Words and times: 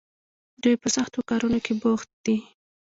دوی 0.63 0.75
په 0.81 0.87
سختو 0.95 1.19
کارونو 1.29 1.59
کې 1.65 1.73
بوخت 1.81 2.09
دي. 2.25 2.37